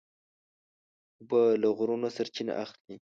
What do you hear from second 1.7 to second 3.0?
غرونو سرچینه اخلي.